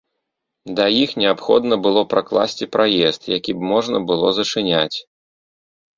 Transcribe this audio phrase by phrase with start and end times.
[0.79, 4.97] Да іх неабходна было пракласці праезд, які б можна было зачыняць.